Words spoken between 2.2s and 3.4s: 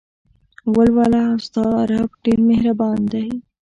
ډېر مهربان دى.